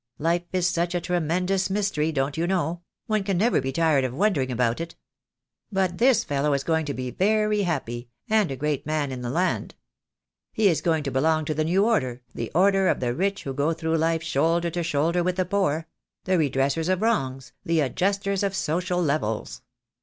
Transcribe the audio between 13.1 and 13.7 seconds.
rich who